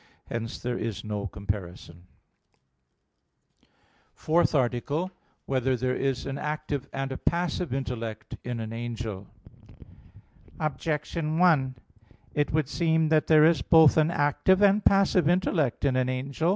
Hence 0.31 0.57
there 0.57 0.79
is 0.79 1.03
no 1.03 1.27
comparison._______________________ 1.27 2.07
FOURTH 4.15 4.55
ARTICLE 4.55 5.03
[I, 5.03 5.07
Q. 5.09 5.11
54, 5.11 5.21
Art. 5.21 5.45
4] 5.45 5.45
Whether 5.53 5.77
There 5.77 5.95
Is 5.95 6.25
an 6.25 6.39
Active 6.39 6.87
and 6.91 7.11
a 7.11 7.17
Passive 7.19 7.71
Intellect 7.71 8.35
in 8.43 8.59
an 8.59 8.73
Angel? 8.73 9.27
Objection 10.59 11.37
1: 11.37 11.75
It 12.33 12.51
would 12.51 12.67
seem 12.67 13.09
that 13.09 13.27
there 13.27 13.45
is 13.45 13.61
both 13.61 13.95
an 13.97 14.09
active 14.09 14.63
and 14.63 14.79
a 14.79 14.89
passive 14.89 15.29
intellect 15.29 15.85
in 15.85 15.95
an 15.95 16.09
angel. 16.09 16.49